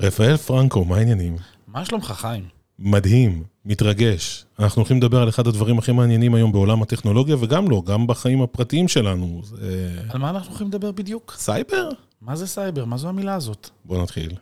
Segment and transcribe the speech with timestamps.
[0.00, 1.36] רפאל פרנקו, מה העניינים?
[1.66, 2.44] מה שלומך, חיים?
[2.78, 4.44] מדהים, מתרגש.
[4.58, 8.42] אנחנו הולכים לדבר על אחד הדברים הכי מעניינים היום בעולם הטכנולוגיה, וגם לא, גם בחיים
[8.42, 9.40] הפרטיים שלנו.
[9.44, 9.90] זה...
[10.08, 11.34] על מה אנחנו הולכים לדבר בדיוק?
[11.38, 11.88] סייבר?
[12.22, 12.84] מה זה סייבר?
[12.84, 13.70] מה זו המילה הזאת?
[13.84, 14.32] בוא נתחיל.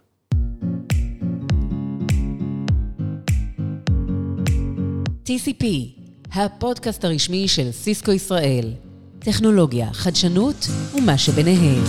[5.26, 5.64] TCP,
[6.32, 8.72] הפודקאסט הרשמי של סיסקו ישראל.
[9.18, 11.82] טכנולוגיה, חדשנות ומה שביניהם.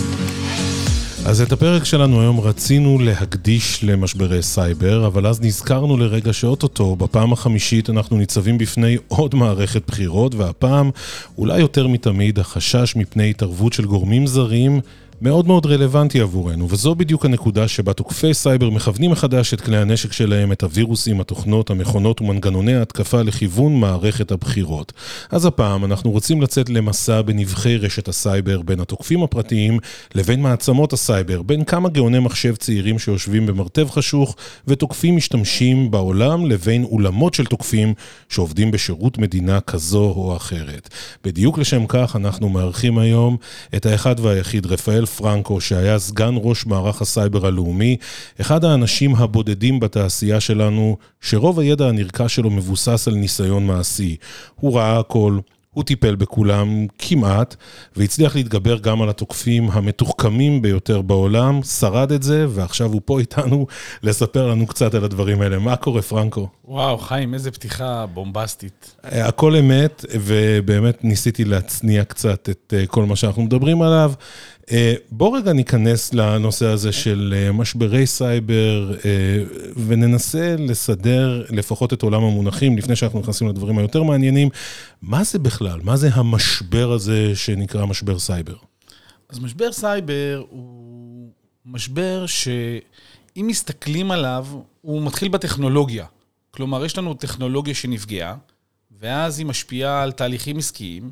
[1.26, 7.32] אז את הפרק שלנו היום רצינו להקדיש למשברי סייבר, אבל אז נזכרנו לרגע שאו-טו-טו, בפעם
[7.32, 10.90] החמישית אנחנו ניצבים בפני עוד מערכת בחירות, והפעם,
[11.38, 14.80] אולי יותר מתמיד, החשש מפני התערבות של גורמים זרים
[15.22, 20.12] מאוד מאוד רלוונטי עבורנו, וזו בדיוק הנקודה שבה תוקפי סייבר מכוונים מחדש את כלי הנשק
[20.12, 24.92] שלהם, את הווירוסים, התוכנות, המכונות ומנגנוני ההתקפה לכיוון מערכת הבחירות.
[25.30, 29.78] אז הפעם אנחנו רוצים לצאת למסע בנבכי רשת הסייבר בין התוקפים הפרטיים
[30.14, 34.36] לבין מעצמות הסייבר, בין כמה גאוני מחשב צעירים שיושבים במרתף חשוך
[34.68, 37.94] ותוקפים משתמשים בעולם לבין אולמות של תוקפים
[38.28, 40.88] שעובדים בשירות מדינה כזו או אחרת.
[41.24, 43.36] בדיוק לשם כך אנחנו מארחים היום
[43.76, 47.96] את האחד והיחיד רפאל פרנקו, שהיה סגן ראש מערך הסייבר הלאומי,
[48.40, 54.16] אחד האנשים הבודדים בתעשייה שלנו, שרוב הידע הנרכש שלו מבוסס על ניסיון מעשי.
[54.54, 55.38] הוא ראה הכל.
[55.78, 57.56] הוא טיפל בכולם כמעט,
[57.96, 63.66] והצליח להתגבר גם על התוקפים המתוחכמים ביותר בעולם, שרד את זה, ועכשיו הוא פה איתנו
[64.02, 65.58] לספר לנו קצת על הדברים האלה.
[65.58, 66.48] מה קורה, פרנקו?
[66.64, 68.96] וואו, חיים, איזה פתיחה בומבסטית.
[69.02, 74.12] הכל אמת, ובאמת ניסיתי להצניע קצת את אה, כל מה שאנחנו מדברים עליו.
[74.72, 78.94] אה, בוא רגע ניכנס לנושא הזה של אה, משברי סייבר,
[79.86, 84.48] וננסה לסדר לפחות את עולם המונחים, לפני שאנחנו נכנסים לדברים היותר מעניינים.
[85.02, 85.80] מה זה בכלל?
[85.82, 88.54] מה זה המשבר הזה שנקרא משבר סייבר?
[89.28, 91.30] אז משבר סייבר הוא
[91.66, 94.46] משבר שאם מסתכלים עליו,
[94.80, 96.06] הוא מתחיל בטכנולוגיה.
[96.50, 98.36] כלומר, יש לנו טכנולוגיה שנפגעה,
[99.00, 101.10] ואז היא משפיעה על תהליכים עסקיים,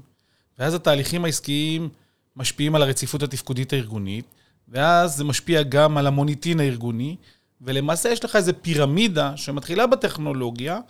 [0.58, 1.88] ואז התהליכים העסקיים
[2.36, 4.24] משפיעים על הרציפות התפקודית הארגונית,
[4.68, 7.16] ואז זה משפיע גם על המוניטין הארגוני,
[7.60, 10.80] ולמעשה יש לך איזו פירמידה שמתחילה בטכנולוגיה,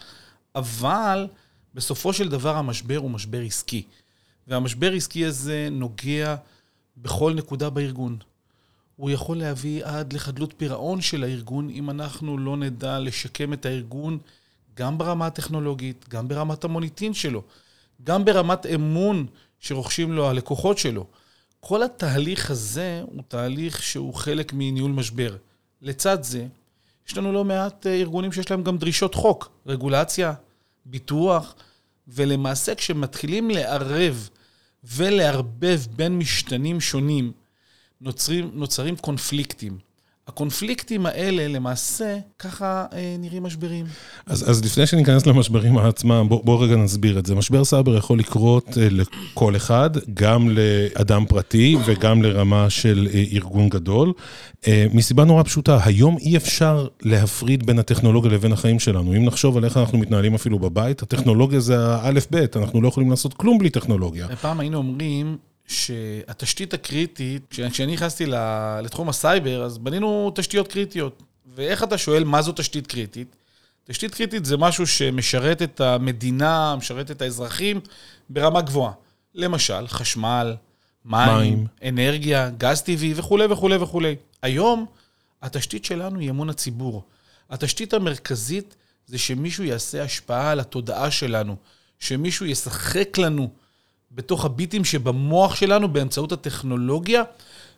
[0.55, 1.27] אבל
[1.75, 3.83] בסופו של דבר המשבר הוא משבר עסקי.
[4.47, 6.37] והמשבר העסקי הזה נוגע
[6.97, 8.19] בכל נקודה בארגון.
[8.97, 14.19] הוא יכול להביא עד לחדלות פירעון של הארגון, אם אנחנו לא נדע לשקם את הארגון
[14.75, 17.43] גם ברמה הטכנולוגית, גם ברמת המוניטין שלו,
[18.05, 19.27] גם ברמת אמון
[19.61, 21.07] שרוכשים לו הלקוחות שלו.
[21.69, 25.37] כל התהליך הזה הוא תהליך שהוא חלק מניהול משבר.
[25.83, 26.47] לצד זה,
[27.09, 30.35] יש לנו לא מעט אה, ארגונים שיש להם גם דרישות חוק, רגולציה,
[30.85, 31.55] ביטוח,
[32.09, 34.29] ולמעשה כשמתחילים לערב
[34.85, 37.33] ולערבב בין משתנים שונים,
[38.01, 39.79] נוצרים, נוצרים קונפליקטים.
[40.29, 43.87] הקונפליקטים האלה, למעשה, ככה אה, נראים משברים.
[44.27, 47.35] אז, אז לפני שניכנס למשברים עצמם, בוא, בוא רגע נסביר את זה.
[47.35, 53.69] משבר סייבר יכול לקרות אה, לכל אחד, גם לאדם פרטי וגם לרמה של אה, ארגון
[53.69, 54.13] גדול.
[54.67, 59.17] אה, מסיבה נורא פשוטה, היום אי אפשר להפריד בין הטכנולוגיה לבין החיים שלנו.
[59.17, 63.35] אם נחשוב על איך אנחנו מתנהלים אפילו בבית, הטכנולוגיה זה האלף-בית, אנחנו לא יכולים לעשות
[63.35, 64.37] כלום בלי טכנולוגיה.
[64.37, 68.27] פעם היינו אומרים, שהתשתית הקריטית, כשאני נכנסתי
[68.83, 71.23] לתחום הסייבר, אז בנינו תשתיות קריטיות.
[71.55, 73.37] ואיך אתה שואל מה זו תשתית קריטית?
[73.85, 77.81] תשתית קריטית זה משהו שמשרת את המדינה, משרת את האזרחים
[78.31, 78.93] ברמה גבוהה.
[79.35, 80.57] למשל, חשמל,
[81.05, 81.67] מים, מים.
[81.89, 84.17] אנרגיה, גז טבעי וכולי וכולי וכולי.
[84.43, 84.87] היום
[85.43, 87.05] התשתית שלנו היא אמון הציבור.
[87.51, 91.57] התשתית המרכזית זה שמישהו יעשה השפעה על התודעה שלנו,
[91.99, 93.51] שמישהו ישחק לנו
[94.11, 97.23] בתוך הביטים שבמוח שלנו באמצעות הטכנולוגיה,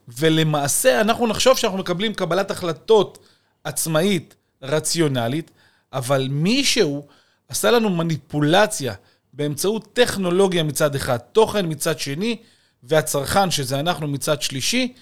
[0.08, 3.18] ולמעשה אנחנו נחשוב שאנחנו מקבלים קבלת החלטות
[3.64, 5.50] עצמאית, רציונלית,
[5.92, 7.06] אבל מישהו
[7.48, 8.94] עשה לנו מניפולציה
[9.32, 12.36] באמצעות טכנולוגיה מצד אחד, תוכן מצד שני,
[12.82, 14.92] והצרכן, שזה אנחנו מצד שלישי,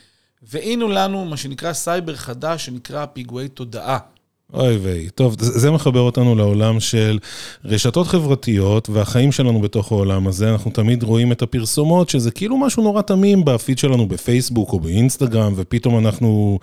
[0.42, 3.98] והנה לנו מה שנקרא סייבר חדש, שנקרא פיגועי תודעה.
[4.54, 5.08] אוי ויי.
[5.14, 7.18] טוב, זה מחבר אותנו לעולם של
[7.64, 10.50] רשתות חברתיות והחיים שלנו בתוך העולם הזה.
[10.50, 15.52] אנחנו תמיד רואים את הפרסומות, שזה כאילו משהו נורא תמים בפיד שלנו בפייסבוק או באינסטגרם,
[15.56, 16.58] ופתאום אנחנו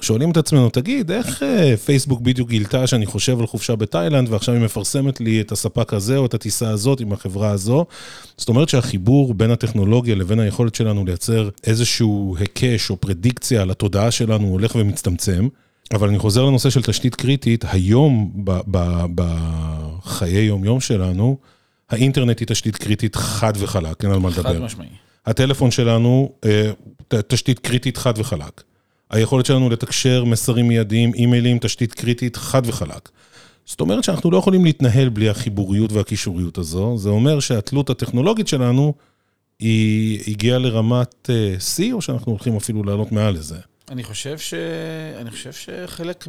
[0.00, 4.54] שואלים את עצמנו, תגיד, איך אה, פייסבוק בדיוק גילתה שאני חושב על חופשה בתאילנד, ועכשיו
[4.54, 7.84] היא מפרסמת לי את הספק הזה או את הטיסה הזאת עם החברה הזו?
[8.36, 14.10] זאת אומרת שהחיבור בין הטכנולוגיה לבין היכולת שלנו לייצר איזשהו היקש או פרדיקציה על התודעה
[14.10, 15.48] שלנו הולך ומצטמצם.
[15.92, 18.44] אבל אני חוזר לנושא של תשתית קריטית, היום
[19.14, 21.38] בחיי יום-יום שלנו,
[21.90, 24.42] האינטרנט היא תשתית קריטית חד וחלק, אין על מה לדבר.
[24.42, 24.88] חד משמעי.
[25.26, 26.70] הטלפון שלנו, אה,
[27.28, 28.62] תשתית קריטית חד וחלק.
[29.10, 33.08] היכולת שלנו לתקשר מסרים מיידיים, אימיילים, תשתית קריטית, חד וחלק.
[33.66, 36.96] זאת אומרת שאנחנו לא יכולים להתנהל בלי החיבוריות והקישוריות הזו.
[36.98, 38.94] זה אומר שהתלות הטכנולוגית שלנו
[39.58, 43.58] היא הגיעה לרמת אה, שיא, או שאנחנו הולכים אפילו לעלות מעל לזה?
[43.88, 44.54] אני חושב, ש...
[45.20, 46.26] אני חושב שחלק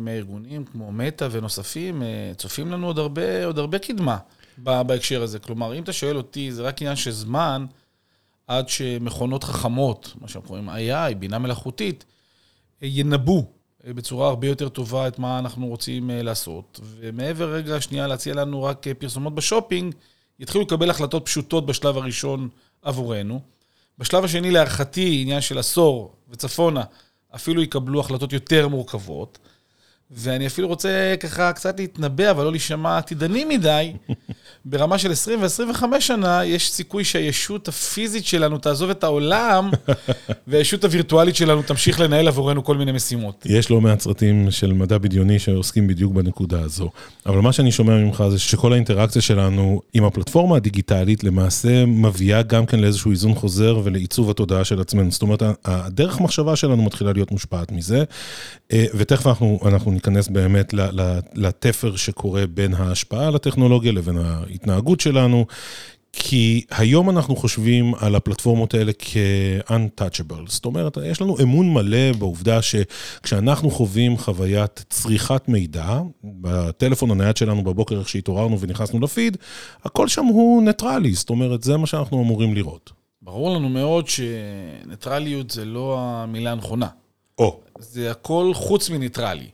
[0.00, 4.18] מהארגונים, כמו מטא ונוספים, אה, צופים לנו עוד הרבה, עוד הרבה קדמה
[4.58, 5.38] בהקשר הזה.
[5.38, 7.66] כלומר, אם אתה שואל אותי, זה רק עניין של זמן
[8.46, 12.04] עד שמכונות חכמות, מה שאנחנו קוראים AI, בינה מלאכותית,
[12.82, 13.46] ינבאו
[13.84, 16.80] בצורה הרבה יותר טובה את מה אנחנו רוצים אה, לעשות.
[16.82, 19.94] ומעבר רגע שנייה להציע לנו רק פרסומות בשופינג,
[20.38, 22.48] יתחילו לקבל החלטות פשוטות בשלב הראשון
[22.82, 23.53] עבורנו.
[23.98, 26.82] בשלב השני, להערכתי, עניין של עשור וצפונה,
[27.34, 29.38] אפילו יקבלו החלטות יותר מורכבות.
[30.10, 33.92] ואני אפילו רוצה ככה קצת להתנבא, אבל לא להישמע עתידני מדי.
[34.64, 39.70] ברמה של 20 ו-25 שנה, יש סיכוי שהישות הפיזית שלנו תעזוב את העולם,
[40.48, 43.46] והישות הווירטואלית שלנו תמשיך לנהל עבורנו כל מיני משימות.
[43.48, 46.90] יש לא מעט סרטים של מדע בדיוני שעוסקים בדיוק בנקודה הזו.
[47.26, 52.66] אבל מה שאני שומע ממך זה שכל האינטראקציה שלנו עם הפלטפורמה הדיגיטלית למעשה מביאה גם
[52.66, 55.10] כן לאיזשהו איזון חוזר ולעיצוב התודעה של עצמנו.
[55.10, 58.04] זאת אומרת, הדרך מחשבה שלנו מתחילה להיות מושפעת מזה,
[58.72, 60.74] אה, ותכף אנחנו, אנחנו ניכנס באמת
[61.34, 65.46] לתפר שקורה בין ההשפעה על הטכנולוגיה לבין ההתנהגות שלנו.
[66.16, 70.42] כי היום אנחנו חושבים על הפלטפורמות האלה כ-untouchable.
[70.46, 77.64] זאת אומרת, יש לנו אמון מלא בעובדה שכשאנחנו חווים חוויית צריכת מידע, בטלפון הנייד שלנו
[77.64, 79.36] בבוקר, איך שהתעוררנו ונכנסנו לפיד,
[79.84, 82.92] הכל שם הוא ניטרלי, זאת אומרת, זה מה שאנחנו אמורים לראות.
[83.22, 86.88] ברור לנו מאוד שניטרליות זה לא המילה הנכונה.
[87.38, 87.60] או.
[87.78, 89.48] זה הכל חוץ מניטרלי.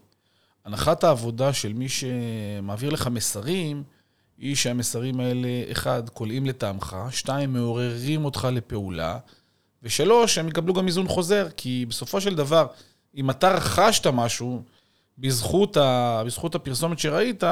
[0.64, 3.82] הנחת העבודה של מי שמעביר לך מסרים,
[4.38, 9.18] היא שהמסרים האלה, אחד, קולעים לטעמך, שתיים, מעוררים אותך לפעולה,
[9.82, 12.66] ושלוש, הם יקבלו גם איזון חוזר, כי בסופו של דבר,
[13.16, 14.62] אם אתה רכשת משהו,
[15.18, 17.44] בזכות, ה, בזכות הפרסומת שראית,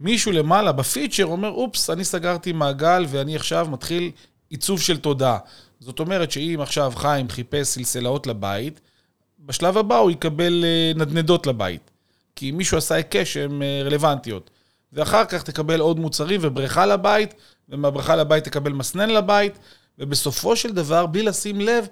[0.00, 4.10] מישהו למעלה בפיצ'ר אומר, אופס, אני סגרתי מעגל ואני עכשיו מתחיל
[4.50, 5.38] עיצוב של תודעה.
[5.80, 8.80] זאת אומרת שאם עכשיו חיים חיפש סלסלאות לבית,
[9.38, 11.91] בשלב הבא הוא יקבל אה, נדנדות לבית.
[12.42, 14.50] כי מישהו עשה היקש שהן אה, רלוונטיות.
[14.92, 17.34] ואחר כך תקבל עוד מוצרים ובריכה לבית,
[17.68, 19.58] ומהבריכה לבית תקבל מסנן לבית,
[19.98, 21.86] ובסופו של דבר, בלי לשים לב,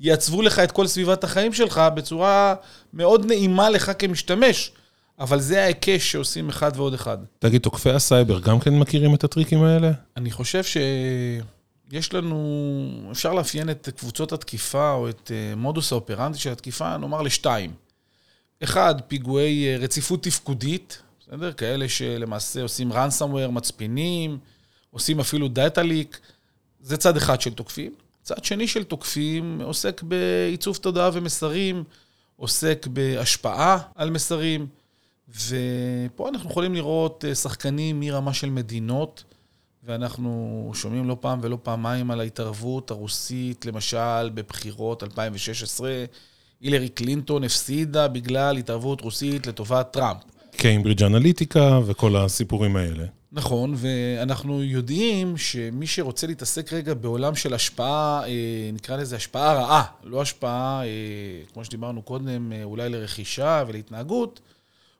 [0.00, 2.54] יעצבו לך את כל סביבת החיים שלך בצורה
[2.92, 4.72] מאוד נעימה לך כמשתמש.
[5.18, 7.18] אבל זה ההיקש שעושים אחד ועוד אחד.
[7.38, 9.90] תגיד, תוקפי הסייבר גם כן מכירים את הטריקים האלה?
[10.16, 16.52] אני חושב שיש לנו, אפשר לאפיין את קבוצות התקיפה או את אה, מודוס האופרנדי של
[16.52, 17.83] התקיפה, נאמר לשתיים.
[18.64, 21.52] אחד, פיגועי אה, רציפות תפקודית, בסדר?
[21.52, 24.38] כאלה שלמעשה עושים ransomware, מצפינים,
[24.90, 26.20] עושים אפילו דאטה ליק.
[26.80, 27.94] זה צד אחד של תוקפים.
[28.22, 31.84] צד שני של תוקפים עוסק בעיצוב תודעה ומסרים,
[32.36, 34.66] עוסק בהשפעה על מסרים,
[35.28, 39.24] ופה אנחנו יכולים לראות אה, שחקנים מרמה של מדינות,
[39.82, 46.04] ואנחנו שומעים לא פעם ולא פעמיים על ההתערבות הרוסית, למשל בבחירות 2016.
[46.64, 50.18] הילרי קלינטון הפסידה בגלל התערבות רוסית לטובת טראמפ.
[50.56, 53.04] קיימברידג' אנליטיקה וכל הסיפורים האלה.
[53.32, 59.84] נכון, ואנחנו יודעים שמי שרוצה להתעסק רגע בעולם של השפעה, אה, נקרא לזה השפעה רעה,
[60.04, 60.88] לא השפעה, אה,
[61.52, 64.40] כמו שדיברנו קודם, אה, אולי לרכישה ולהתנהגות,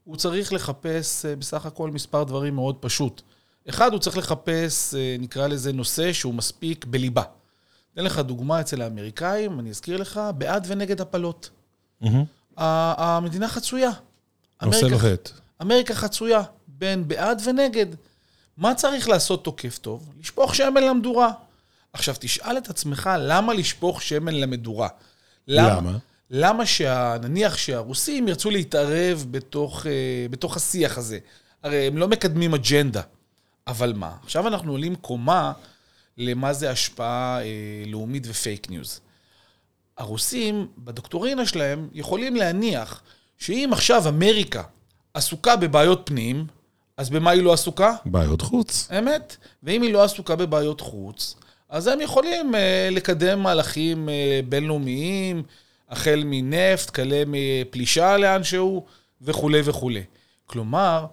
[0.04, 3.22] הוא צריך לחפש בסך הכל מספר דברים מאוד פשוט.
[3.68, 7.22] אחד, הוא צריך לחפש, נקרא לזה נושא שהוא מספיק בליבה.
[7.94, 11.50] אתן לך דוגמה אצל האמריקאים, אני אזכיר לך, בעד ונגד הפלות.
[12.04, 12.60] Mm-hmm.
[12.96, 13.90] המדינה חצויה.
[14.62, 15.30] נושא לוהט.
[15.62, 17.86] אמריקה חצויה בין בעד ונגד.
[18.56, 20.12] מה צריך לעשות תוקף טוב?
[20.20, 21.32] לשפוך שמן למדורה.
[21.92, 24.88] עכשיו, תשאל את עצמך, למה לשפוך שמן למדורה?
[25.48, 25.76] למה?
[25.76, 25.98] למה,
[26.30, 27.16] למה שה...
[27.22, 31.18] נניח שהרוסים ירצו להתערב בתוך, אה, בתוך השיח הזה?
[31.62, 33.02] הרי הם לא מקדמים אג'נדה.
[33.66, 34.16] אבל מה?
[34.22, 35.52] עכשיו אנחנו עולים קומה
[36.18, 37.46] למה זה השפעה אה,
[37.86, 39.00] לאומית ופייק ניוז.
[39.98, 43.02] הרוסים, בדוקטורינה שלהם, יכולים להניח
[43.38, 44.62] שאם עכשיו אמריקה
[45.14, 46.46] עסוקה בבעיות פנים,
[46.96, 47.94] אז במה היא לא עסוקה?
[48.04, 48.88] בעיות חוץ.
[48.98, 49.36] אמת.
[49.62, 51.34] ואם היא לא עסוקה בבעיות חוץ,
[51.68, 52.58] אז הם יכולים אה,
[52.94, 54.12] לקדם מהלכים אה,
[54.48, 55.42] בינלאומיים,
[55.90, 58.86] החל מנפט, כלה מפלישה לאנשהו,
[59.22, 60.02] וכולי וכולי.
[60.46, 61.06] כלומר,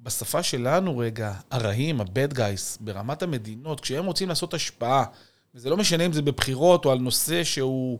[0.00, 5.04] בשפה שלנו רגע, הרעים, ה-bad guys, ברמת המדינות, כשהם רוצים לעשות השפעה,
[5.54, 7.98] וזה לא משנה אם זה בבחירות או על נושא שהוא,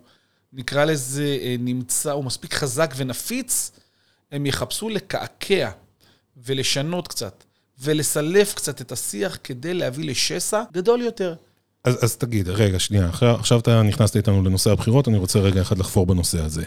[0.52, 3.70] נקרא לזה, אה, נמצא, הוא מספיק חזק ונפיץ,
[4.32, 5.70] הם יחפשו לקעקע
[6.36, 7.44] ולשנות קצת,
[7.78, 11.34] ולסלף קצת את השיח כדי להביא לשסע גדול יותר.
[11.86, 15.62] אז, אז תגיד, רגע, שנייה, עכשיו, עכשיו אתה נכנסת איתנו לנושא הבחירות, אני רוצה רגע
[15.62, 16.64] אחד לחפור בנושא הזה.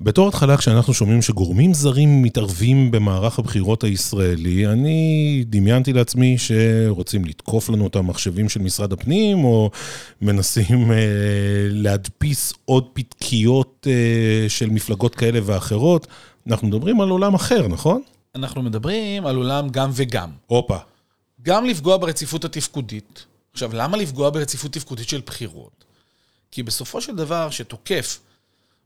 [0.00, 7.70] בתור התחלה, כשאנחנו שומעים שגורמים זרים מתערבים במערך הבחירות הישראלי, אני דמיינתי לעצמי שרוצים לתקוף
[7.70, 9.70] לנו את המחשבים של משרד הפנים, או
[10.22, 10.96] מנסים אה,
[11.70, 16.06] להדפיס עוד פתקיות אה, של מפלגות כאלה ואחרות.
[16.46, 18.02] אנחנו מדברים על עולם אחר, נכון?
[18.34, 20.30] אנחנו מדברים על עולם גם וגם.
[20.46, 20.78] הופה.
[21.42, 23.26] גם לפגוע ברציפות התפקודית.
[23.56, 25.84] עכשיו, למה לפגוע ברציפות תפקודית של בחירות?
[26.50, 28.20] כי בסופו של דבר, שתוקף,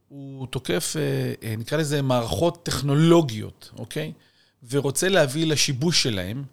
[0.09, 4.13] הוא תוקף, אה, אה, נקרא לזה מערכות טכנולוגיות, אוקיי?
[4.71, 6.45] ורוצה להביא לשיבוש שלהם,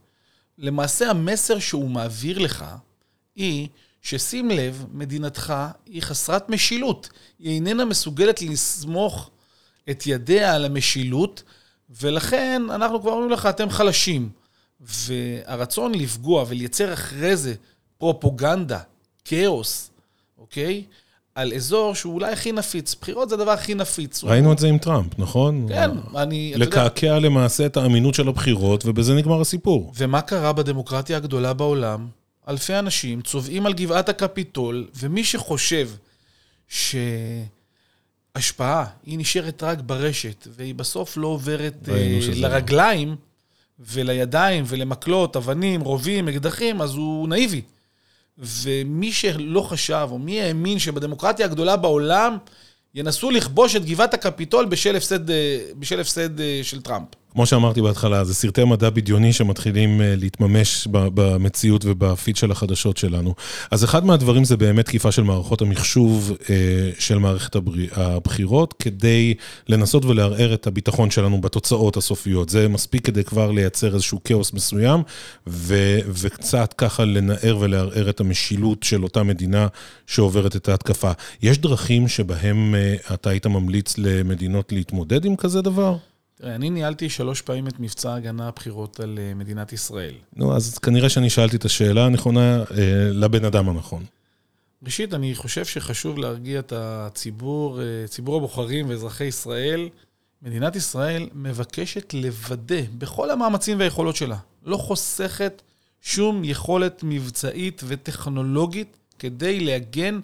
[0.57, 2.65] למעשה המסר שהוא מעביר לך
[3.35, 3.67] היא
[4.01, 5.53] ששים לב, מדינתך
[5.85, 7.09] היא חסרת משילות.
[7.39, 9.29] היא איננה מסוגלת לסמוך
[9.89, 11.43] את ידיה על המשילות,
[11.89, 14.29] ולכן אנחנו כבר אומרים לך, אתם חלשים.
[14.79, 17.55] והרצון לפגוע ולייצר אחרי זה
[17.97, 18.79] פרופוגנדה,
[19.25, 19.89] כאוס,
[20.37, 20.83] אוקיי?
[21.35, 22.95] על אזור שהוא אולי הכי נפיץ.
[23.01, 24.23] בחירות זה הדבר הכי נפיץ.
[24.23, 25.65] ראינו את זה עם טראמפ, נכון?
[25.69, 26.53] כן, אני...
[26.55, 29.93] אתה יודע- לקעקע למעשה את האמינות של הבחירות, ובזה נגמר הסיפור.
[29.95, 32.07] ומה קרה בדמוקרטיה הגדולה בעולם?
[32.49, 35.89] אלפי אנשים צובעים על גבעת הקפיטול, ומי שחושב
[38.37, 41.89] שהשפעה היא נשארת רק ברשת, והיא בסוף לא עוברת
[42.21, 43.15] שזה לרגליים
[43.79, 47.61] ולידיים ולמקלות, אבנים, רובים, אקדחים, אז הוא נאיבי.
[48.39, 52.37] ומי שלא חשב, או מי האמין שבדמוקרטיה הגדולה בעולם
[52.95, 57.07] ינסו לכבוש את גבעת הקפיטול בשל הפסד, אה, בשל הפסד אה, של טראמפ.
[57.31, 63.35] כמו שאמרתי בהתחלה, זה סרטי מדע בדיוני שמתחילים אה, להתממש במציאות ובפיד של החדשות שלנו.
[63.71, 66.55] אז אחד מהדברים זה באמת תקיפה של מערכות המחשוב אה,
[66.99, 67.55] של מערכת
[67.91, 69.33] הבחירות, כדי
[69.69, 72.49] לנסות ולערער את הביטחון שלנו בתוצאות הסופיות.
[72.49, 75.01] זה מספיק כדי כבר לייצר איזשהו כאוס מסוים,
[75.47, 79.67] ו- וקצת ככה לנער ולערער את המשילות של אותה מדינה
[80.07, 81.11] שעוברת את ההתקפה.
[81.41, 85.97] יש דרכים שבהם אה, אתה היית ממליץ למדינות להתמודד עם כזה דבר?
[86.41, 90.13] תראה, אני ניהלתי שלוש פעמים את מבצע ההגנה הבחירות על אה, מדינת ישראל.
[90.35, 92.65] נו, אז כנראה שאני שאלתי את השאלה הנכונה אה,
[93.11, 94.05] לבן אדם הנכון.
[94.83, 99.89] ראשית, אני חושב שחשוב להרגיע את הציבור, אה, ציבור הבוחרים ואזרחי ישראל.
[100.41, 105.61] מדינת ישראל מבקשת לוודא בכל המאמצים והיכולות שלה, לא חוסכת
[106.01, 110.19] שום יכולת מבצעית וטכנולוגית כדי להגן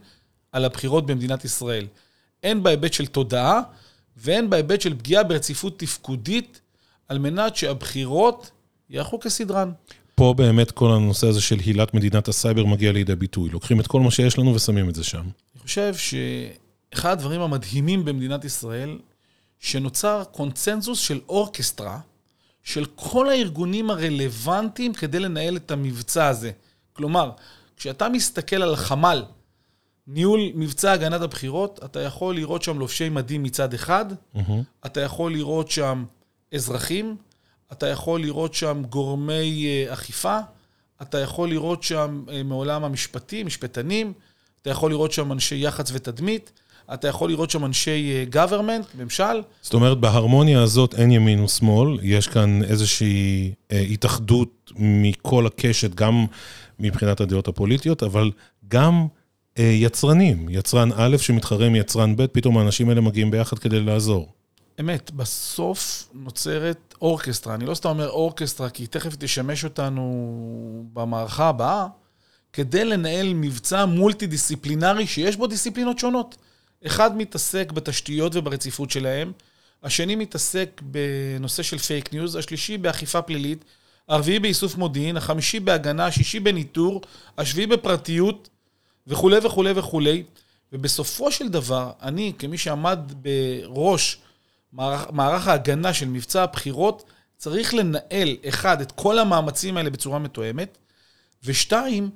[0.52, 1.88] על הבחירות במדינת ישראל.
[2.44, 3.62] הן בהיבט של תודעה
[4.18, 6.62] והן בהיבט של פגיעה ברציפות תפקודית,
[7.08, 8.52] על מנת שהבחירות
[8.90, 9.72] יערכו כסדרן.
[10.16, 13.50] פה באמת כל הנושא הזה של הילת מדינת הסייבר מגיע לידי ביטוי.
[13.50, 15.20] לוקחים את כל מה שיש לנו ושמים את זה שם.
[15.20, 18.98] אני חושב שאחד הדברים המדהימים במדינת ישראל,
[19.60, 22.00] שנוצר קונצנזוס של אורקסטרה,
[22.64, 26.52] של כל הארגונים הרלוונטיים כדי לנהל את המבצע הזה.
[26.94, 27.32] כלומר,
[27.78, 29.24] כשאתה מסתכל על חמ"ל,
[30.08, 34.06] ניהול מבצע הגנת הבחירות, אתה יכול לראות שם לובשי מדים מצד אחד,
[34.86, 36.06] אתה יכול לראות שם
[36.54, 37.16] אזרחים,
[37.72, 40.38] אתה יכול לראות שם גורמי אה, אכיפה,
[41.02, 44.14] אתה יכול לראות שם אה, מעולם המשפטי, משפטנים,
[44.62, 46.52] אתה יכול לראות שם אנשי יח"צ ותדמית,
[46.94, 49.42] אתה יכול לראות שם אנשי government, ממשל.
[49.62, 56.26] זאת אומרת, בהרמוניה הזאת אין ימין ושמאל, יש כאן איזושהי אה, התאחדות מכל הקשת, גם
[56.80, 58.32] מבחינת הדעות הפוליטיות, אבל
[58.68, 59.23] גם אה,
[59.60, 60.50] יצרנים.
[60.50, 64.32] יצרן א' שמתחרה עם יצרן ב', פתאום האנשים האלה מגיעים ביחד כדי לעזור.
[64.80, 67.56] אמת, בסוף נוצרת אורקסטרה.
[67.56, 71.88] אני לא סתם אומר אורקסטרה, כי תכף תשמש אותנו במערכה הבאה,
[72.54, 76.36] כדי לנהל מבצע מולטי-דיסציפלינרי שיש בו דיסציפלינות שונות.
[76.86, 79.32] אחד מתעסק בתשתיות וברציפות שלהם,
[79.84, 83.66] השני מתעסק בנושא של פייק ניוז, השלישי באכיפה פלילית,
[84.08, 87.02] הרביעי באיסוף מודיעין, החמישי בהגנה, השישי בניטור,
[87.38, 88.50] השביעי בפרטיות,
[89.08, 90.24] וכולי וכולי וכולי.
[90.74, 94.18] ובסופו של דבר, אני, כמי שעמד בראש
[94.74, 97.04] מערך, מערך ההגנה של מבצע הבחירות,
[97.38, 100.78] צריך לנהל, אחד, את כל המאמצים האלה בצורה מתואמת,
[101.44, 102.10] ושתיים,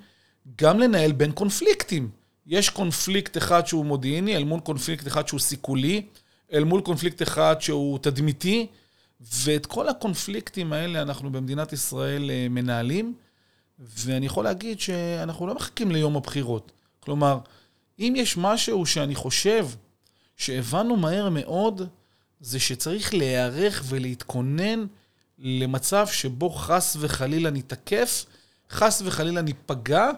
[0.61, 2.09] גם לנהל בין קונפליקטים.
[2.47, 6.01] יש קונפליקט אחד שהוא מודיעיני, אל מול קונפליקט אחד שהוא סיכולי,
[6.53, 8.67] אל מול קונפליקט אחד שהוא תדמיתי,
[9.21, 13.13] ואת כל הקונפליקטים האלה אנחנו במדינת ישראל אה, מנהלים,
[13.79, 16.71] ואני יכול להגיד שאנחנו לא מחכים ליום הבחירות.
[17.07, 17.39] כלומר,
[17.99, 19.67] אם יש משהו שאני חושב
[20.37, 21.81] שהבנו מהר מאוד,
[22.39, 24.85] זה שצריך להיערך ולהתכונן
[25.39, 28.25] למצב שבו חס וחלילה נתקף,
[28.69, 30.09] חס וחלילה ניפגע,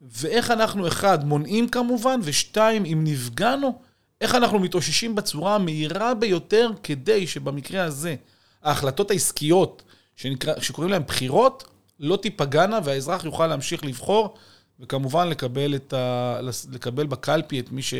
[0.00, 3.78] ואיך אנחנו, אחד, מונעים כמובן, ושתיים, אם נפגענו,
[4.20, 8.16] איך אנחנו מתאוששים בצורה המהירה ביותר כדי שבמקרה הזה
[8.62, 9.82] ההחלטות העסקיות,
[10.16, 11.64] שנקרא, שקוראים להן בחירות,
[12.00, 14.34] לא תיפגענה והאזרח יוכל להמשיך לבחור
[14.80, 16.40] וכמובן לקבל, את ה...
[16.72, 17.94] לקבל בקלפי את מי, ש...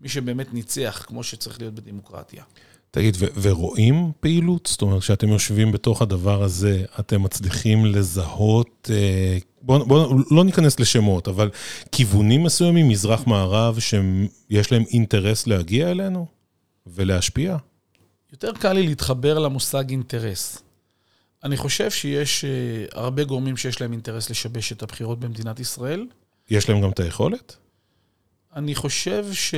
[0.00, 2.42] מי שבאמת ניצח, כמו שצריך להיות בדמוקרטיה.
[2.90, 4.68] תגיד, ו- ורואים פעילות?
[4.72, 10.80] זאת אומרת, כשאתם יושבים בתוך הדבר הזה, אתם מצליחים לזהות, אה, בואו בוא, לא ניכנס
[10.80, 11.50] לשמות, אבל
[11.92, 16.26] כיוונים מסוימים, מזרח-מערב, שיש להם אינטרס להגיע אלינו
[16.86, 17.56] ולהשפיע?
[18.32, 20.62] יותר קל לי להתחבר למושג אינטרס.
[21.44, 26.06] אני חושב שיש uh, הרבה גורמים שיש להם אינטרס לשבש את הבחירות במדינת ישראל.
[26.50, 27.56] יש להם גם את היכולת?
[28.56, 29.54] אני חושב ש...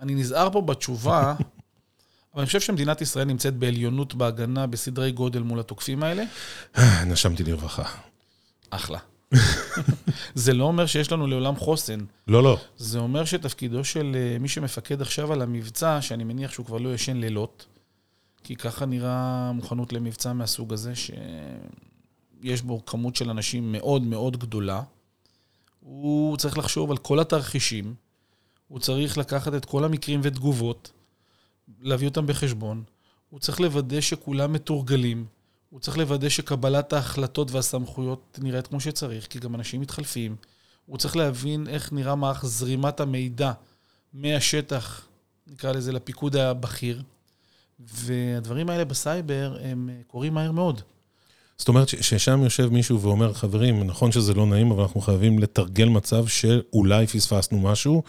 [0.00, 1.34] אני נזהר פה בתשובה,
[2.34, 6.24] אבל אני חושב שמדינת ישראל נמצאת בעליונות בהגנה בסדרי גודל מול התוקפים האלה.
[7.06, 7.84] נשמתי לרווחה.
[8.70, 8.98] אחלה.
[10.34, 12.00] זה לא אומר שיש לנו לעולם חוסן.
[12.28, 12.58] לא, לא.
[12.76, 16.94] זה אומר שתפקידו של אה, מי שמפקד עכשיו על המבצע, שאני מניח שהוא כבר לא
[16.94, 17.66] ישן לילות,
[18.44, 24.82] כי ככה נראה מוכנות למבצע מהסוג הזה, שיש בו כמות של אנשים מאוד מאוד גדולה.
[25.80, 27.94] הוא צריך לחשוב על כל התרחישים,
[28.68, 30.92] הוא צריך לקחת את כל המקרים ותגובות,
[31.80, 32.84] להביא אותם בחשבון,
[33.30, 35.26] הוא צריך לוודא שכולם מתורגלים,
[35.70, 40.36] הוא צריך לוודא שקבלת ההחלטות והסמכויות נראית כמו שצריך, כי גם אנשים מתחלפים.
[40.86, 43.52] הוא צריך להבין איך נראה מערך זרימת המידע
[44.12, 45.06] מהשטח,
[45.46, 47.02] נקרא לזה, לפיקוד הבכיר.
[47.80, 50.80] והדברים האלה בסייבר, הם קורים מהר מאוד.
[51.58, 55.88] זאת אומרת ששם יושב מישהו ואומר, חברים, נכון שזה לא נעים, אבל אנחנו חייבים לתרגל
[55.88, 58.02] מצב שאולי פספסנו משהו,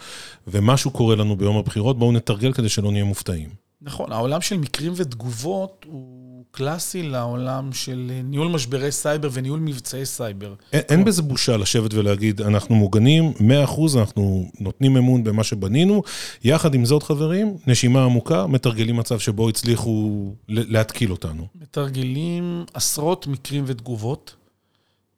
[0.46, 3.48] ומשהו קורה לנו ביום הבחירות, בואו נתרגל כדי שלא נהיה מופתעים.
[3.82, 10.54] נכון, העולם של מקרים ותגובות הוא קלאסי לעולם של ניהול משברי סייבר וניהול מבצעי סייבר.
[10.72, 13.32] אין, אין בזה בושה לשבת ולהגיד, אנחנו מוגנים,
[13.66, 16.02] 100%, אנחנו נותנים אמון במה שבנינו.
[16.44, 21.46] יחד עם זאת, חברים, נשימה עמוקה, מתרגלים מצב שבו הצליחו להתקיל אותנו.
[21.54, 24.36] מתרגלים עשרות מקרים ותגובות,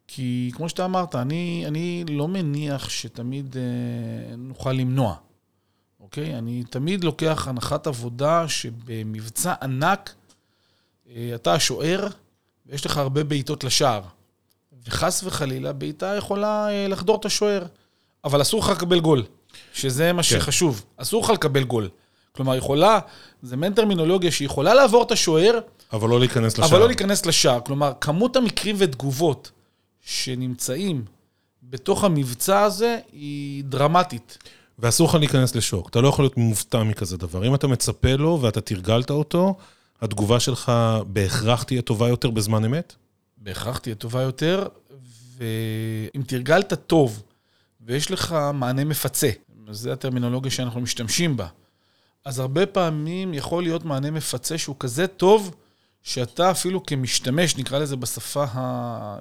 [0.07, 5.15] כי כמו שאתה אמרת, אני, אני לא מניח שתמיד אה, נוכל למנוע.
[5.99, 6.37] אוקיי?
[6.37, 10.13] אני תמיד לוקח הנחת עבודה שבמבצע ענק,
[11.35, 12.07] אתה השוער,
[12.65, 14.01] ויש לך הרבה בעיטות לשער.
[14.87, 17.65] וחס וחלילה, בעיטה יכולה אה, לחדור את השוער.
[18.23, 19.23] אבל אסור לך לקבל גול,
[19.73, 20.29] שזה מה כן.
[20.29, 20.85] שחשוב.
[20.97, 21.89] אסור לך לקבל גול.
[22.31, 22.99] כלומר, יכולה,
[23.41, 25.59] זה מעין טרמינולוגיה שיכולה לעבור את השוער,
[25.93, 26.69] אבל לא להיכנס לשער.
[26.69, 27.59] אבל לא להיכנס לשער.
[27.65, 29.51] כלומר, כמות המקרים ותגובות
[30.01, 31.05] שנמצאים
[31.63, 34.37] בתוך המבצע הזה היא דרמטית.
[34.79, 35.89] ואסור לך להיכנס לשוק.
[35.89, 37.47] אתה לא יכול להיות מופתע מכזה דבר.
[37.47, 39.55] אם אתה מצפה לו ואתה תרגלת אותו,
[40.01, 40.71] התגובה שלך
[41.07, 42.95] בהכרח תהיה טובה יותר בזמן אמת?
[43.37, 44.67] בהכרח תהיה טובה יותר,
[45.37, 47.23] ואם תרגלת טוב
[47.81, 49.29] ויש לך מענה מפצה,
[49.71, 51.47] זו הטרמינולוגיה שאנחנו משתמשים בה,
[52.25, 55.55] אז הרבה פעמים יכול להיות מענה מפצה שהוא כזה טוב,
[56.03, 58.45] שאתה אפילו כמשתמש, נקרא לזה בשפה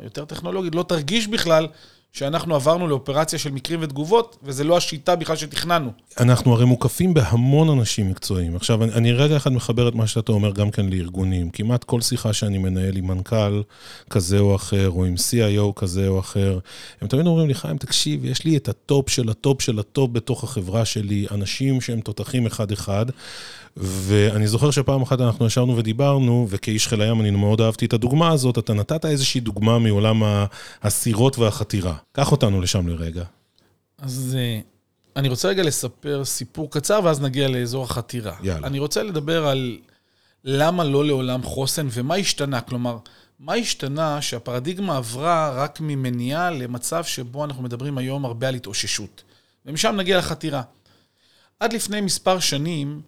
[0.01, 1.69] היותר טכנולוגית, לא תרגיש בכלל
[2.13, 5.93] שאנחנו עברנו לאופרציה של מקרים ותגובות, וזה לא השיטה בכלל שתכננו.
[6.21, 8.57] אנחנו הרי מוקפים בהמון אנשים מקצועיים.
[8.57, 11.51] עכשיו, אני, אני רגע אחד מחבר את מה שאתה אומר גם כן לארגונים.
[11.51, 13.63] כמעט כל שיחה שאני מנהל עם מנכ"ל
[14.11, 16.59] כזה או אחר, או עם CIO כזה או אחר,
[17.01, 20.45] הם תמיד אומרים לי, חיים, תקשיב, יש לי את הטופ של הטופ של הטופ בתוך
[20.45, 23.07] החברה שלי, אנשים שהם תותחים אחד-אחד,
[23.77, 28.29] ואני זוכר שפעם אחת אנחנו ישבנו ודיברנו, וכאיש חיל הים אני מאוד אהבתי את הדוגמה
[28.29, 30.23] הזאת, אתה נתת איזושהי דוגמה מעולם
[30.83, 31.95] הסירות והחתירה.
[32.13, 33.25] קח אותנו לשם לרגע.
[33.99, 34.61] אז אה,
[35.17, 38.37] אני רוצה רגע לספר סיפור קצר, ואז נגיע לאזור החתירה.
[38.43, 38.67] יאללה.
[38.67, 39.79] אני רוצה לדבר על
[40.45, 42.61] למה לא לעולם חוסן ומה השתנה.
[42.61, 42.99] כלומר,
[43.41, 49.23] מה השתנה שהפרדיגמה עברה רק ממניעה למצב שבו אנחנו מדברים היום הרבה על התאוששות.
[49.67, 50.63] ומשם נגיע לחתירה.
[51.61, 53.01] עד לפני מספר שנים,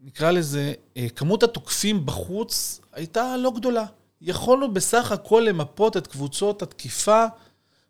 [0.00, 3.84] נקרא לזה, אה, כמות התוקפים בחוץ הייתה לא גדולה.
[4.20, 7.24] יכולנו בסך הכל למפות את קבוצות התקיפה,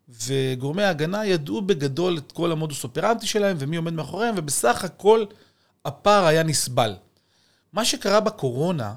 [0.08, 5.24] וגורמי ההגנה ידעו בגדול את כל המודוס אופרנטי שלהם ומי עומד מאחוריהם, ובסך הכל
[5.84, 6.94] הפער היה נסבל.
[7.72, 8.94] מה שקרה בקורונה,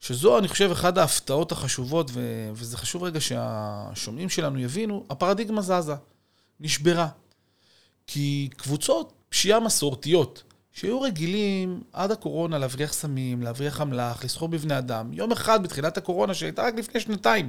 [0.00, 5.94] שזו, אני חושב, אחת ההפתעות החשובות, ו- וזה חשוב רגע שהשומעים שלנו יבינו, הפרדיגמה זזה,
[6.60, 7.08] נשברה.
[8.06, 10.42] כי קבוצות פשיעה מסורתיות,
[10.80, 15.12] שהיו רגילים עד הקורונה להבריח סמים, להבריח אמל"ח, לסחור בבני אדם.
[15.12, 17.48] יום אחד בתחילת הקורונה, שהייתה רק לפני שנתיים,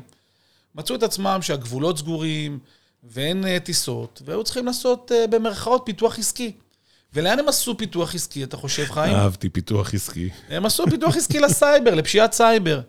[0.75, 2.59] מצאו את עצמם שהגבולות סגורים
[3.03, 6.51] ואין uh, טיסות, והיו צריכים לעשות uh, במרכאות פיתוח עסקי.
[7.13, 9.15] ולאן הם עשו פיתוח עסקי, אתה חושב, חיים?
[9.15, 10.29] אהבתי פיתוח עסקי.
[10.49, 12.81] הם עשו פיתוח עסקי לסייבר, לפשיעת סייבר.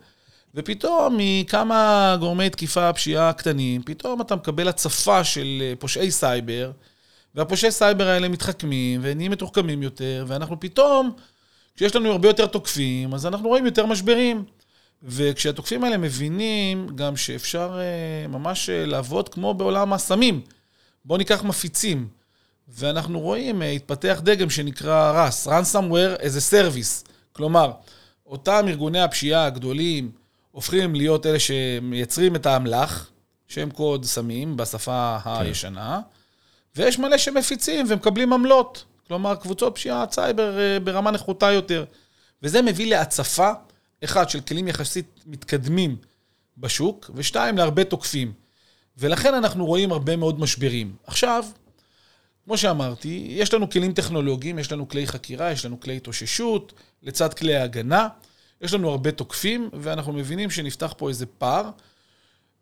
[0.54, 6.70] ופתאום מכמה גורמי תקיפה פשיעה קטנים, פתאום אתה מקבל הצפה של אה, פושעי סייבר,
[7.34, 11.12] והפושעי סייבר האלה מתחכמים ונהיים מתוחכמים יותר, ואנחנו פתאום,
[11.76, 14.44] כשיש לנו הרבה יותר תוקפים, אז אנחנו רואים יותר משברים.
[15.02, 20.40] וכשהתוקפים האלה מבינים גם שאפשר uh, ממש uh, לעבוד כמו בעולם הסמים,
[21.04, 22.08] בואו ניקח מפיצים,
[22.68, 27.10] ואנחנו רואים, אה, התפתח דגם שנקרא RAS, Ransomware as a Service.
[27.32, 27.72] כלומר,
[28.26, 30.10] אותם ארגוני הפשיעה הגדולים
[30.50, 33.10] הופכים להיות אלה שמייצרים את האמל"ח,
[33.48, 35.30] שם קוד סמים בשפה כן.
[35.30, 36.00] הישנה,
[36.76, 38.84] ויש מלא שמפיצים ומקבלים עמלות.
[39.06, 41.84] כלומר, קבוצות פשיעה סייבר אה, ברמה נחותה יותר.
[42.42, 43.50] וזה מביא להצפה,
[44.04, 45.96] אחד, של כלים יחסית מתקדמים
[46.58, 48.32] בשוק, ושתיים, להרבה תוקפים.
[48.96, 50.96] ולכן אנחנו רואים הרבה מאוד משברים.
[51.06, 51.44] עכשיו,
[52.44, 57.34] כמו שאמרתי, יש לנו כלים טכנולוגיים, יש לנו כלי חקירה, יש לנו כלי התאוששות, לצד
[57.34, 58.08] כלי ההגנה.
[58.60, 61.70] יש לנו הרבה תוקפים, ואנחנו מבינים שנפתח פה איזה פער,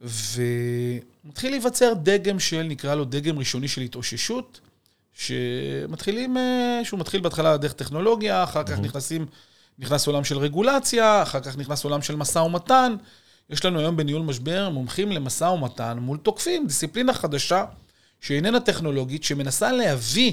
[0.01, 4.61] ומתחיל להיווצר דגם של, נקרא לו דגם ראשוני של התאוששות,
[5.15, 9.27] שמתחילים, אה, שהוא מתחיל בהתחלה דרך טכנולוגיה, אחר כך נכנסים,
[9.79, 12.97] נכנס עולם של רגולציה, אחר כך נכנס עולם של משא ומתן.
[13.51, 17.65] יש לנו היום בניהול משבר מומחים למשא ומתן מול תוקפים, דיסציפלינה חדשה
[18.21, 20.33] שאיננה טכנולוגית, שמנסה להביא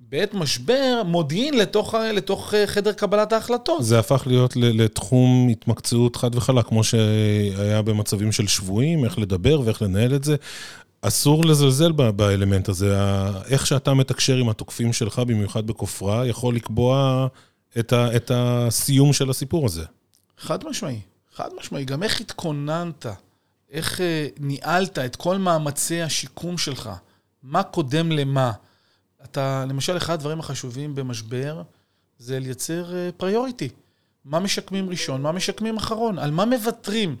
[0.00, 3.84] בעת משבר מודיעין לתוך, לתוך אה, חדר קבלת ההחלטות.
[3.84, 9.82] זה הפך להיות לתחום התמקצעות חד וחלק, כמו שהיה במצבים של שבויים, איך לדבר ואיך
[9.82, 10.36] לנהל את זה.
[11.02, 12.96] אסור לזלזל באלמנט הזה.
[13.46, 17.26] איך שאתה מתקשר עם התוקפים שלך, במיוחד בכופרה, יכול לקבוע
[17.78, 19.84] את, ה, את הסיום של הסיפור הזה.
[20.38, 21.00] חד משמעי,
[21.34, 21.84] חד משמעי.
[21.84, 23.06] גם איך התכוננת,
[23.70, 26.90] איך אה, ניהלת את כל מאמצי השיקום שלך,
[27.42, 28.52] מה קודם למה.
[29.30, 31.62] אתה, למשל, אחד הדברים החשובים במשבר
[32.18, 33.64] זה לייצר פריוריטי.
[33.64, 33.70] אה,
[34.26, 37.16] מה משקמים ראשון, מה משקמים אחרון, על מה מוותרים.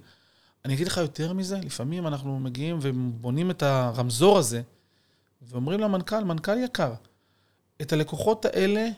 [0.64, 4.62] אני אגיד לך יותר מזה, לפעמים אנחנו מגיעים ובונים את הרמזור הזה,
[5.42, 6.92] ואומרים למנכ"ל, מנכ"ל יקר,
[7.82, 8.88] את הלקוחות האלה,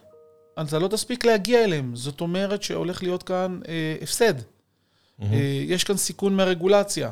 [0.61, 1.97] אתה לא תספיק להגיע אליהם.
[1.97, 4.35] זאת אומרת שהולך להיות כאן אה, הפסד.
[4.39, 5.25] Mm-hmm.
[5.33, 7.11] אה, יש כאן סיכון מהרגולציה.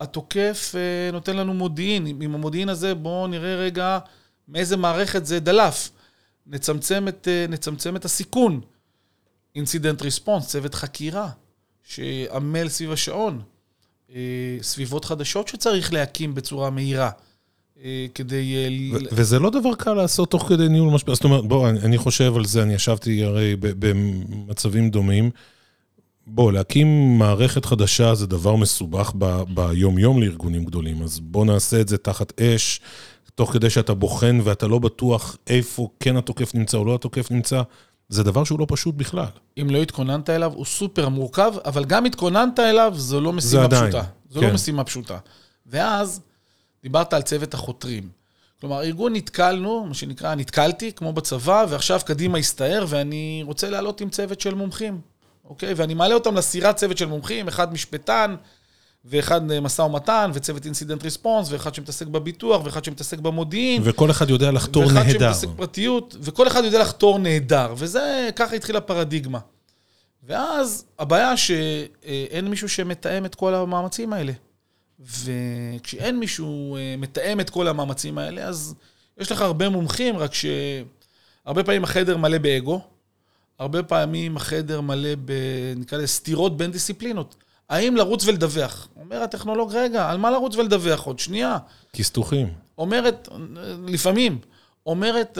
[0.00, 2.06] התוקף אה, נותן לנו מודיעין.
[2.06, 3.98] עם המודיעין הזה בואו נראה רגע
[4.48, 5.90] מאיזה מערכת זה דלף.
[6.46, 8.60] נצמצם את, אה, נצמצם את הסיכון.
[9.56, 11.28] אינסידנט ריספונס, צוות חקירה,
[11.82, 13.40] שעמל סביב השעון.
[14.14, 17.10] אה, סביבות חדשות שצריך להקים בצורה מהירה.
[17.82, 18.54] אה, כדי...
[19.12, 21.14] וזה לא דבר קל לעשות תוך כדי ניהול משבר.
[21.14, 25.30] זאת אומרת, בוא, אני חושב על זה, אני ישבתי הרי במצבים דומים.
[26.26, 29.12] בוא, להקים מערכת חדשה זה דבר מסובך
[29.48, 32.80] ביום-יום לארגונים גדולים, אז בוא נעשה את זה תחת אש,
[33.34, 37.62] תוך כדי שאתה בוחן ואתה לא בטוח איפה כן התוקף נמצא או לא התוקף נמצא.
[38.08, 39.26] זה דבר שהוא לא פשוט בכלל.
[39.60, 43.62] אם לא התכוננת אליו, הוא סופר מורכב, אבל גם התכוננת אליו, זו לא משימה זה
[43.62, 44.04] עדיין, פשוטה.
[44.30, 44.48] זו לא כן.
[44.48, 45.18] לא משימה פשוטה.
[45.66, 46.20] ואז
[46.82, 48.08] דיברת על צוות החותרים.
[48.60, 54.10] כלומר, ארגון נתקלנו, מה שנקרא, נתקלתי, כמו בצבא, ועכשיו קדימה הסתער, ואני רוצה לעלות עם
[54.10, 55.00] צוות של מומחים,
[55.44, 55.74] אוקיי?
[55.74, 58.34] ואני מעלה אותם לסירת צוות של מומחים, אחד משפטן,
[59.04, 63.82] ואחד משא ומתן, וצוות אינסידנט ריספונס, ואחד שמתעסק בביטוח, ואחד שמתעסק במודיעין.
[63.84, 65.08] וכל אחד יודע לחתור ואחד נהדר.
[65.08, 67.74] ואחד שמתעסק פרטיות, וכל אחד יודע לחתור נהדר.
[67.76, 69.38] וזה, ככה התחילה הפרדיגמה.
[70.22, 74.32] ואז הבעיה שאין מישהו שמתאם את כל המאמצים האלה.
[75.00, 78.74] וכשאין מישהו אה, מתאם את כל המאמצים האלה, אז
[79.18, 82.80] יש לך הרבה מומחים, רק שהרבה פעמים החדר מלא באגו,
[83.58, 85.32] הרבה פעמים החדר מלא ב...
[85.76, 87.34] נקרא לזה סתירות בין דיסציפלינות.
[87.70, 88.88] האם לרוץ ולדווח?
[89.00, 91.00] אומר הטכנולוג, רגע, על מה לרוץ ולדווח?
[91.00, 91.58] עוד שנייה.
[91.92, 92.48] כסת"חים.
[92.78, 93.28] אומרת,
[93.86, 94.38] לפעמים,
[94.86, 95.38] אומרת,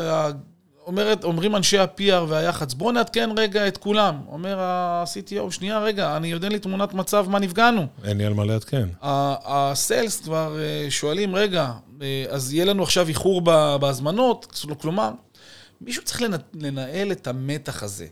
[0.87, 4.21] אומרת, אומרים אנשי ה-PR והיח"צ, בואו נעדכן רגע את כולם.
[4.29, 7.87] אומר ה-CTO, שנייה, רגע, אני אין לי תמונת מצב, מה נפגענו.
[8.05, 8.89] אין לי על מה לעדכן.
[9.03, 13.41] ה sales כבר אה, שואלים, רגע, אה, אז יהיה לנו עכשיו איחור
[13.81, 14.65] בהזמנות?
[14.81, 15.11] כלומר,
[15.81, 16.23] מישהו צריך
[16.55, 18.07] לנהל את המתח הזה.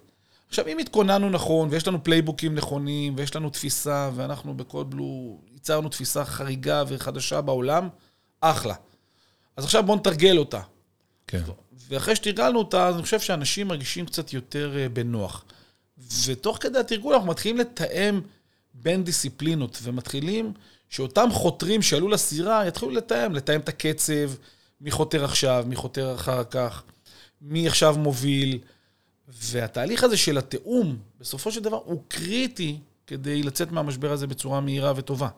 [0.52, 5.40] עכשיו, אם התכוננו נכון, ויש לנו playbook-ים נכונים, ויש לנו תפיסה, ואנחנו ב Code Blue
[5.52, 7.88] ייצרנו תפיסה חריגה וחדשה בעולם,
[8.40, 8.74] אחלה.
[9.56, 10.60] אז עכשיו בואו נתרגל אותה.
[11.26, 11.42] כן.
[11.88, 15.44] ואחרי שתרגלנו אותה, אני חושב שאנשים מרגישים קצת יותר אה, בנוח.
[16.26, 18.20] ותוך כדי התרגול אנחנו מתחילים לתאם
[18.74, 20.52] בין דיסציפלינות, ומתחילים
[20.88, 24.30] שאותם חותרים שעלו לסירה יתחילו לתאם, לתאם את הקצב,
[24.80, 26.82] מי חותר עכשיו, מי חותר אחר כך,
[27.42, 28.58] מי עכשיו מוביל.
[29.40, 34.92] והתהליך הזה של התיאום, בסופו של דבר, הוא קריטי כדי לצאת מהמשבר הזה בצורה מהירה
[34.96, 35.28] וטובה.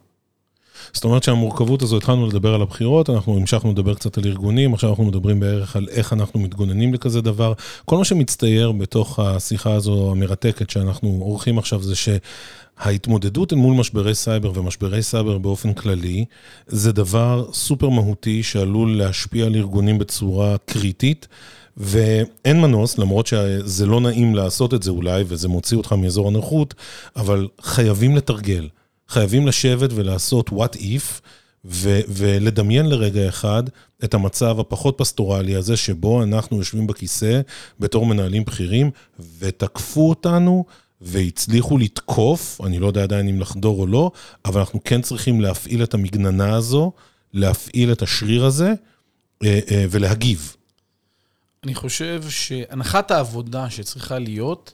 [0.92, 4.90] זאת אומרת שהמורכבות הזו, התחלנו לדבר על הבחירות, אנחנו המשכנו לדבר קצת על ארגונים, עכשיו
[4.90, 7.52] אנחנו מדברים בערך על איך אנחנו מתגוננים לכזה דבר.
[7.84, 14.14] כל מה שמצטייר בתוך השיחה הזו המרתקת שאנחנו עורכים עכשיו זה שההתמודדות אל מול משברי
[14.14, 16.24] סייבר ומשברי סייבר באופן כללי,
[16.66, 21.28] זה דבר סופר מהותי שעלול להשפיע על ארגונים בצורה קריטית.
[21.76, 26.74] ואין מנוס, למרות שזה לא נעים לעשות את זה אולי, וזה מוציא אותך מאזור הנוחות,
[27.16, 28.68] אבל חייבים לתרגל.
[29.08, 31.20] חייבים לשבת ולעשות what if,
[31.64, 33.62] ו- ולדמיין לרגע אחד
[34.04, 37.40] את המצב הפחות פסטורלי הזה, שבו אנחנו יושבים בכיסא
[37.80, 38.90] בתור מנהלים בכירים,
[39.38, 40.64] ותקפו אותנו
[41.00, 44.10] והצליחו לתקוף, אני לא יודע עדיין אם לחדור או לא,
[44.44, 46.92] אבל אנחנו כן צריכים להפעיל את המגננה הזו,
[47.34, 48.72] להפעיל את השריר הזה
[49.44, 50.56] אה, אה, ולהגיב.
[51.64, 54.72] אני חושב שהנחת העבודה שצריכה להיות,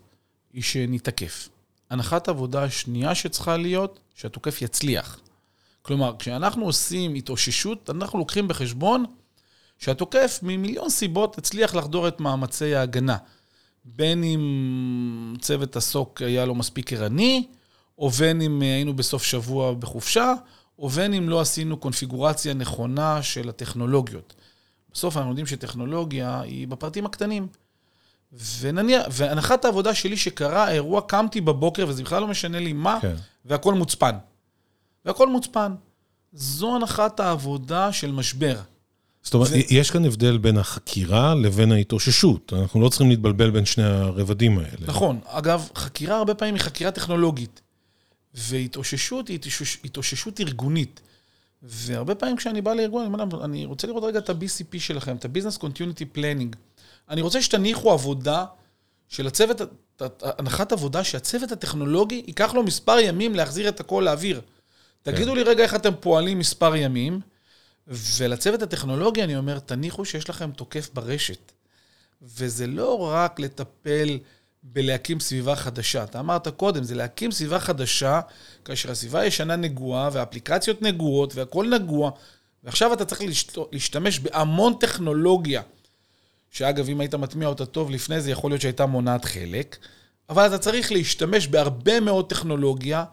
[0.52, 1.48] היא שנתקף.
[1.90, 5.20] הנחת העבודה השנייה שצריכה להיות, שהתוקף יצליח.
[5.82, 9.04] כלומר, כשאנחנו עושים התאוששות, אנחנו לוקחים בחשבון
[9.78, 13.16] שהתוקף ממיליון סיבות הצליח לחדור את מאמצי ההגנה.
[13.84, 17.46] בין אם צוות הסוק היה לו מספיק ערני,
[17.98, 20.34] או בין אם היינו בסוף שבוע בחופשה,
[20.78, 24.34] או בין אם לא עשינו קונפיגורציה נכונה של הטכנולוגיות.
[24.92, 27.46] בסוף אנחנו יודעים שטכנולוגיה היא בפרטים הקטנים.
[28.60, 33.14] ונניח, והנחת העבודה שלי שקרה האירוע, קמתי בבוקר, וזה בכלל לא משנה לי מה, כן.
[33.44, 34.14] והכל מוצפן.
[35.04, 35.72] והכל מוצפן.
[36.32, 38.56] זו הנחת העבודה של משבר.
[39.22, 39.60] זאת אומרת, זה...
[39.70, 42.52] יש כאן הבדל בין החקירה לבין ההתאוששות.
[42.52, 44.86] אנחנו לא צריכים להתבלבל בין שני הרבדים האלה.
[44.86, 45.20] נכון.
[45.26, 47.60] אגב, חקירה הרבה פעמים היא חקירה טכנולוגית,
[48.34, 49.38] והתאוששות היא
[49.84, 51.00] התאוששות ארגונית.
[51.62, 55.24] והרבה פעמים כשאני בא לארגון, אני אומר אני רוצה לראות רגע את ה-BCP שלכם, את
[55.24, 56.56] ה-Business Continuity Planning.
[57.08, 58.44] אני רוצה שתניחו עבודה
[59.08, 59.60] של הצוות,
[60.22, 64.40] הנחת עבודה שהצוות הטכנולוגי ייקח לו מספר ימים להחזיר את הכל לאוויר.
[65.02, 67.20] תגידו לי רגע איך אתם פועלים מספר ימים,
[67.86, 71.52] ולצוות הטכנולוגי אני אומר, תניחו שיש לכם תוקף ברשת.
[72.22, 74.18] וזה לא רק לטפל
[74.62, 76.04] בלהקים סביבה חדשה.
[76.04, 78.20] אתה אמרת קודם, זה להקים סביבה חדשה,
[78.64, 82.10] כאשר הסביבה הישנה נגועה, והאפליקציות נגועות, והכול נגוע,
[82.64, 83.20] ועכשיו אתה צריך
[83.72, 85.62] להשתמש בהמון טכנולוגיה,
[86.50, 89.76] שאגב, אם היית מטמיע אותה טוב לפני זה, יכול להיות שהייתה מונעת חלק,
[90.28, 93.04] אבל אתה צריך להשתמש בהרבה מאוד טכנולוגיה,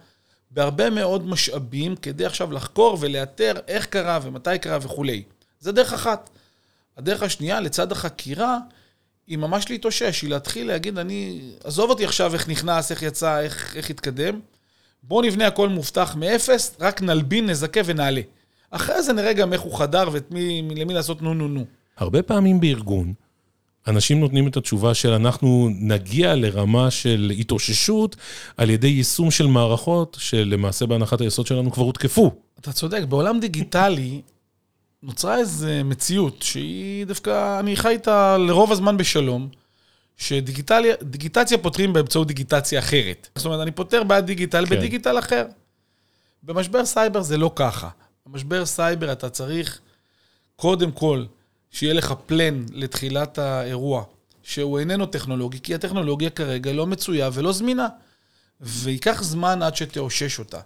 [0.51, 5.23] בהרבה מאוד משאבים, כדי עכשיו לחקור ולאתר איך קרה ומתי קרה וכולי.
[5.59, 6.29] זה דרך אחת.
[6.97, 8.57] הדרך השנייה, לצד החקירה,
[9.27, 13.75] היא ממש להתאושש, היא להתחיל להגיד, אני, עזוב אותי עכשיו איך נכנס, איך יצא, איך,
[13.75, 14.39] איך התקדם.
[15.03, 18.21] בואו נבנה הכל מובטח מאפס, רק נלבין, נזכה ונעלה.
[18.71, 21.65] אחרי זה נראה גם איך הוא חדר ולמי לעשות נו נו נו.
[21.97, 23.13] הרבה פעמים בארגון,
[23.87, 28.15] אנשים נותנים את התשובה של אנחנו נגיע לרמה של התאוששות
[28.57, 32.31] על ידי יישום של מערכות שלמעשה בהנחת היסוד שלנו כבר הותקפו.
[32.59, 34.21] אתה צודק, בעולם דיגיטלי
[35.07, 39.49] נוצרה איזו מציאות שהיא דווקא, אני חי איתה לרוב הזמן בשלום,
[40.17, 43.29] שדיגיטציה פותרים באמצעות דיגיטציה אחרת.
[43.35, 44.75] זאת אומרת, אני פותר בעיית דיגיטל כן.
[44.75, 45.45] בדיגיטל אחר.
[46.43, 47.89] במשבר סייבר זה לא ככה.
[48.25, 49.79] במשבר סייבר אתה צריך
[50.55, 51.25] קודם כל
[51.71, 54.03] שיהיה לך plan לתחילת האירוע,
[54.43, 57.87] שהוא איננו טכנולוגי, כי הטכנולוגיה כרגע לא מצויה ולא זמינה.
[58.61, 60.59] וייקח זמן עד שתאושש אותה.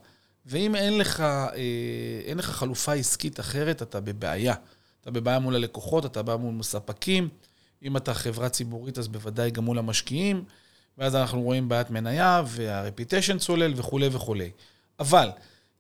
[0.46, 1.56] ואם אין לך, אה,
[2.26, 4.54] אין לך חלופה עסקית אחרת, אתה בבעיה.
[5.02, 7.30] אתה בבעיה מול הלקוחות, אתה בבעיה מול ספקים.
[7.84, 10.44] אם אתה חברה ציבורית, אז בוודאי גם מול המשקיעים.
[10.98, 14.52] ואז אנחנו רואים בעיית מניה, והרפיטיישן צולל וכולי וכולי.
[15.00, 15.30] אבל,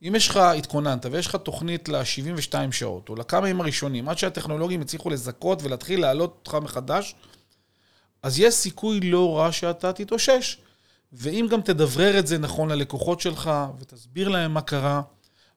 [0.07, 4.81] אם יש לך, התכוננת, ויש לך תוכנית ל-72 שעות, או לכמה ימים הראשונים, עד שהטכנולוגים
[4.81, 7.15] הצליחו לזכות ולהתחיל להעלות אותך מחדש,
[8.23, 10.57] אז יש סיכוי לא רע שאתה תתאושש.
[11.13, 15.01] ואם גם תדברר את זה נכון ללקוחות שלך, ותסביר להם מה קרה,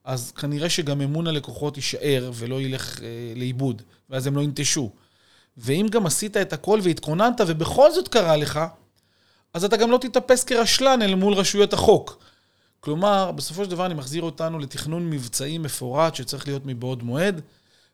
[0.04, 4.90] אז כנראה שגם אמון הלקוחות יישאר ולא ילך אה, לאיבוד, ואז הם לא ינטשו.
[5.56, 8.60] ואם גם עשית את הכל והתכוננת, ובכל זאת קרה לך,
[9.54, 12.24] אז אתה גם לא תתאפס כרשלן אל מול רשויות החוק.
[12.80, 17.40] כלומר, בסופו של דבר אני מחזיר אותנו לתכנון מבצעי מפורט שצריך להיות מבעוד מועד,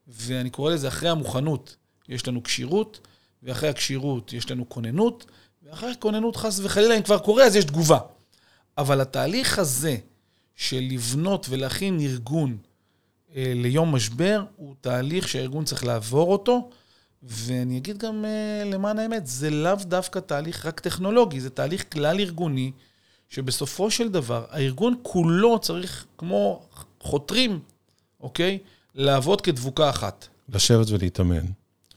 [0.08, 1.76] ואני קורא לזה אחרי המוכנות.
[2.08, 3.00] יש לנו כשירות,
[3.42, 5.26] ואחרי הכשירות יש לנו כוננות,
[5.70, 7.98] ואחרי כוננות חס וחלילה, אם כבר קורה, אז יש תגובה.
[8.78, 9.96] אבל התהליך הזה
[10.56, 12.56] של לבנות ולהכין ארגון
[13.36, 16.70] אה, ליום משבר, הוא תהליך שהארגון צריך לעבור אותו,
[17.22, 22.72] ואני אגיד גם אה, למען האמת, זה לאו דווקא תהליך רק טכנולוגי, זה תהליך כלל-ארגוני,
[23.28, 26.62] שבסופו של דבר, הארגון כולו צריך, כמו
[27.00, 27.60] חותרים,
[28.20, 28.58] אוקיי?
[28.94, 30.28] לעבוד כדבוקה אחת.
[30.48, 31.46] לשבת ולהתאמן.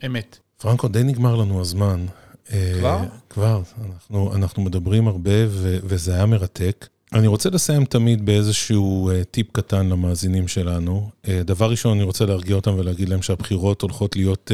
[0.06, 0.38] אמת.
[0.58, 2.06] פרנקו, די נגמר לנו הזמן.
[2.50, 3.00] כבר?
[3.30, 3.62] כבר.
[3.86, 6.88] אנחנו, אנחנו מדברים הרבה ו, וזה היה מרתק.
[7.14, 11.10] אני רוצה לסיים תמיד באיזשהו uh, טיפ קטן למאזינים שלנו.
[11.26, 14.52] Uh, דבר ראשון, אני רוצה להרגיע אותם ולהגיד להם שהבחירות הולכות להיות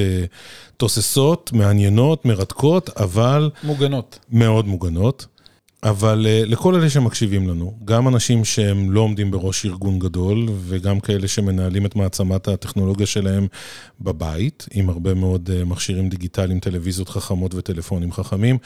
[0.77, 3.49] תוססות, מעניינות, מרתקות, אבל...
[3.63, 4.19] מוגנות.
[4.29, 5.25] מאוד מוגנות.
[5.83, 10.99] אבל uh, לכל אלה שמקשיבים לנו, גם אנשים שהם לא עומדים בראש ארגון גדול, וגם
[10.99, 13.47] כאלה שמנהלים את מעצמת הטכנולוגיה שלהם
[14.01, 18.57] בבית, עם הרבה מאוד uh, מכשירים דיגיטליים, טלוויזיות חכמות וטלפונים חכמים,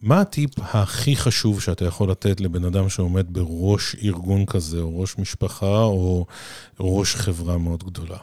[0.00, 5.18] מה הטיפ הכי חשוב שאתה יכול לתת לבן אדם שעומד בראש ארגון כזה, או ראש
[5.18, 6.26] משפחה, או
[6.80, 8.18] ראש חברה מאוד גדולה?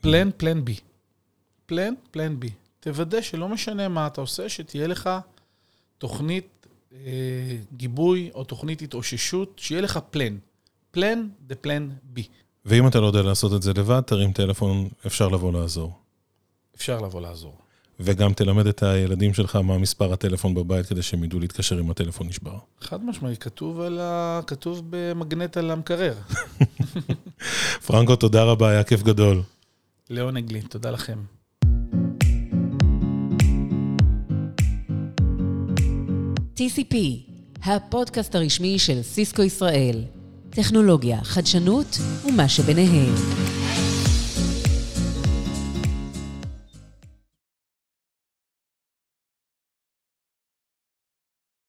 [0.00, 0.76] פלן, פלן בי.
[1.66, 2.50] פלן, פלן בי.
[2.80, 5.10] תוודא שלא משנה מה אתה עושה, שתהיה לך
[5.98, 6.59] תוכנית אה,
[7.76, 10.36] גיבוי או תוכנית התאוששות, שיהיה לך פלן.
[10.90, 12.24] פלן, דה פלן בי.
[12.64, 15.92] ואם אתה לא יודע לעשות את זה לבד, תרים טלפון, אפשר לבוא לעזור.
[16.76, 17.56] אפשר לבוא לעזור.
[18.00, 22.26] וגם תלמד את הילדים שלך מה מספר הטלפון בבית, כדי שהם ידעו להתקשר אם הטלפון
[22.26, 22.58] נשבר.
[22.80, 24.40] חד משמעי, כתוב, ה...
[24.46, 26.14] כתוב במגנט על המקרר.
[27.86, 29.42] פרנקו, תודה רבה, היה כיף גדול.
[30.10, 31.18] לעונג לי, תודה לכם.
[36.60, 36.96] TCP,
[37.64, 40.02] הפודקאסט הרשמי של סיסקו ישראל.
[40.50, 43.14] טכנולוגיה, חדשנות ומה שביניהם.